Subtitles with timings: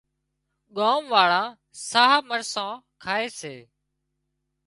[0.75, 1.47] ڳام واۯان
[1.89, 2.71] ساهََه مرسان
[3.03, 3.55] کائي سي